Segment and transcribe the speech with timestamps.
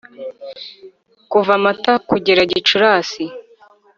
[1.31, 3.23] kuva mata kugera gicurasi,